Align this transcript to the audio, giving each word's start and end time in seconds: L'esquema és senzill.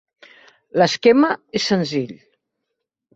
L'esquema 0.81 1.29
és 1.59 1.67
senzill. 1.73 2.17